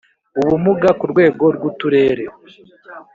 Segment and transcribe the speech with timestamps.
[0.39, 2.25] ubumuga ku rwego rw Uturere